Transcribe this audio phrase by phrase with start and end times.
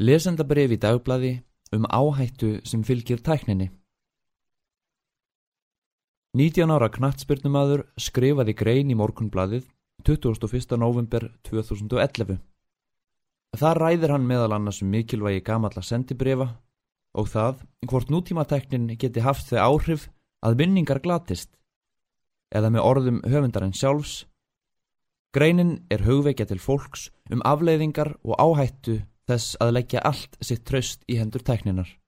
[0.00, 1.30] Lesendabref í dagblæði
[1.76, 3.66] um áhættu sem fylgir tækninni.
[6.32, 9.66] 19 ára knattspyrnumadur skrifaði grein í morgunblæðið
[10.08, 10.78] 21.
[10.80, 12.38] november 2011.
[13.60, 16.48] Það ræðir hann meðal annars um mikilvægi gamalla sendibrefa
[17.12, 17.60] og það
[17.92, 20.08] hvort nútímateknin geti haft þau áhrif
[20.40, 21.52] að vinningar glatist
[22.48, 24.24] eða með orðum höfundarinn sjálfs.
[25.36, 31.06] Greinin er hugveikja til fólks um afleiðingar og áhættu þess að leggja allt sitt tröst
[31.08, 31.99] í hendur tekninar.